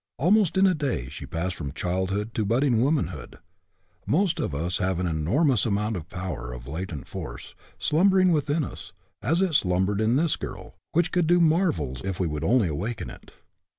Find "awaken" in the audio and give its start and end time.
12.67-13.11